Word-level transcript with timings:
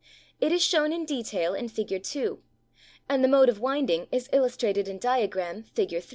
It 0.39 0.51
is 0.51 0.65
shown 0.65 0.91
in 0.91 1.05
detail 1.05 1.53
in 1.53 1.67
Fig, 1.69 2.01
2, 2.01 2.41
and 3.07 3.23
the 3.23 3.27
mode 3.27 3.49
of 3.49 3.59
wind 3.59 3.91
ing 3.91 4.07
is 4.11 4.29
illustrated 4.33 4.87
in 4.87 4.97
diagram 4.97 5.65
(Fig. 5.75 6.01